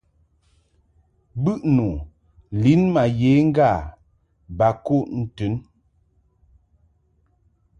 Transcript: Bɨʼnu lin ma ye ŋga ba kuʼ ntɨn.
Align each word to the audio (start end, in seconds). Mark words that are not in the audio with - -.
Bɨʼnu 1.43 1.87
lin 2.61 2.81
ma 2.93 3.03
ye 3.19 3.31
ŋga 3.47 3.69
ba 4.57 4.67
kuʼ 4.85 5.07
ntɨn. 5.21 5.53